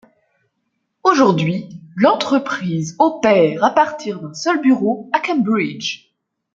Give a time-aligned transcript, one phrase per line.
[1.03, 6.11] Aujourd'hui, l'entreprise opère à partir d'un seul bureau à Cambridge.